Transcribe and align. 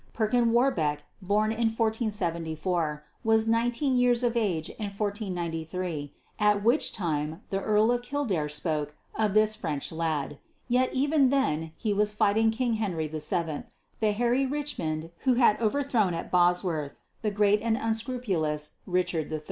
Perkin 0.13 0.51
Warbeck, 0.51 1.03
born 1.21 1.51
in 1.51 1.67
1474, 1.69 3.03
was 3.23 3.47
nineteen 3.47 3.95
years 3.95 4.23
of 4.23 4.35
age 4.35 4.69
in 4.71 4.85
1493, 4.87 6.11
at 6.39 6.63
which 6.63 6.91
time 6.91 7.43
the 7.51 7.61
Earl 7.61 7.91
of 7.91 8.01
Kildare 8.01 8.49
spoke 8.49 8.95
of 9.13 9.35
"this 9.35 9.55
French 9.55 9.91
lad," 9.91 10.39
yet 10.67 10.91
even 10.95 11.29
then 11.29 11.71
he 11.77 11.93
was 11.93 12.13
fighting 12.13 12.49
King 12.49 12.77
Henry 12.81 13.07
VII, 13.07 13.61
the 13.99 14.11
Harry 14.13 14.43
Richmond 14.47 15.11
who 15.19 15.35
had 15.35 15.61
overthrown 15.61 16.15
at 16.15 16.31
Bosworth 16.31 16.97
the 17.21 17.29
great 17.29 17.61
and 17.61 17.77
unscrupulous 17.77 18.77
Richard 18.87 19.31
III. 19.31 19.39